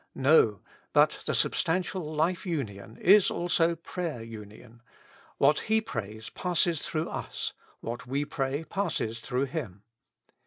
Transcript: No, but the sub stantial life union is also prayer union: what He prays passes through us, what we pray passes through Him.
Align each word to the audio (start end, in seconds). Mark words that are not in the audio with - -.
No, 0.15 0.61
but 0.93 1.21
the 1.27 1.35
sub 1.35 1.51
stantial 1.51 2.03
life 2.15 2.43
union 2.43 2.97
is 2.97 3.29
also 3.29 3.75
prayer 3.75 4.23
union: 4.23 4.81
what 5.37 5.59
He 5.69 5.79
prays 5.79 6.31
passes 6.31 6.79
through 6.81 7.07
us, 7.07 7.53
what 7.81 8.07
we 8.07 8.25
pray 8.25 8.63
passes 8.63 9.19
through 9.19 9.45
Him. 9.45 9.83